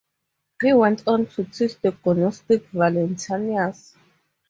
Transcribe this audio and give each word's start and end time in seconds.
He 0.59 0.73
went 0.73 1.07
on 1.07 1.27
to 1.27 1.43
teach 1.43 1.79
the 1.79 1.95
Gnostic 2.03 2.65
Valentinus. 2.71 3.95